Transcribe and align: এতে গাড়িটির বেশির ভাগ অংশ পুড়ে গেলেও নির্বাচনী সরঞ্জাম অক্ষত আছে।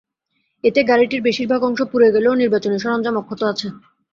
এতে 0.63 0.81
গাড়িটির 0.83 1.21
বেশির 1.23 1.47
ভাগ 1.51 1.61
অংশ 1.63 1.79
পুড়ে 1.91 2.07
গেলেও 2.15 2.39
নির্বাচনী 2.41 2.77
সরঞ্জাম 2.79 3.15
অক্ষত 3.21 3.41
আছে। 3.51 3.67